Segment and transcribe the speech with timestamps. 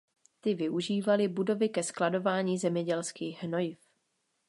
[0.41, 3.79] Ty využívaly budovy ke skladování zemědělských hnojiv.